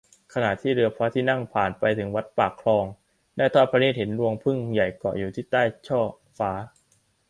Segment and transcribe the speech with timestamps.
[0.33, 2.85] ขณะที่เรือพระที่นั่งผ่านไปถึงวัดปากคลอง
[3.37, 6.01] ได้ทอดพระเนตรเห็นรวงผึ้งใหญ่เกาะอยู่ที่ใต้ช่อ
[6.37, 6.51] ฟ้า